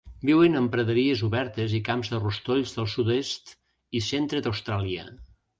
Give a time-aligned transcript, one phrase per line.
[0.27, 3.55] Viuen en praderies obertes i camps de rostolls del sud-est
[4.01, 5.07] i centre d'Austràlia.